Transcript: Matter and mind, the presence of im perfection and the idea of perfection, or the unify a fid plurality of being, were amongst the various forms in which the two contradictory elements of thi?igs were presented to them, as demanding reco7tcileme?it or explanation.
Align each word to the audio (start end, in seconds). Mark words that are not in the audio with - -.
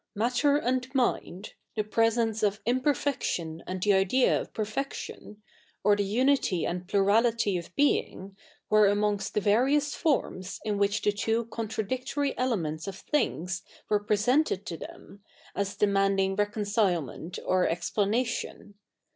Matter 0.15 0.57
and 0.57 0.89
mind, 0.95 1.53
the 1.75 1.83
presence 1.83 2.41
of 2.41 2.59
im 2.65 2.81
perfection 2.81 3.61
and 3.67 3.83
the 3.83 3.93
idea 3.93 4.41
of 4.41 4.51
perfection, 4.51 5.43
or 5.83 5.95
the 5.95 6.03
unify 6.03 6.55
a 6.67 6.71
fid 6.73 6.87
plurality 6.87 7.55
of 7.55 7.75
being, 7.75 8.35
were 8.67 8.87
amongst 8.87 9.35
the 9.35 9.41
various 9.41 9.93
forms 9.93 10.59
in 10.65 10.79
which 10.79 11.03
the 11.03 11.11
two 11.11 11.45
contradictory 11.45 12.35
elements 12.35 12.87
of 12.87 12.95
thi?igs 12.95 13.61
were 13.89 13.99
presented 14.03 14.65
to 14.65 14.75
them, 14.77 15.23
as 15.53 15.75
demanding 15.75 16.35
reco7tcileme?it 16.35 17.37
or 17.45 17.67
explanation. 17.69 18.79